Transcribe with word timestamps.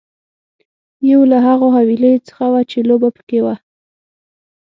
یو 1.11 1.21
له 1.31 1.37
هغو 1.47 1.67
حويليو 1.75 2.23
څخه 2.27 2.45
وه 2.51 2.61
چې 2.71 2.77
لوبه 2.89 3.09
پکې 3.15 3.39
وه. 3.45 3.55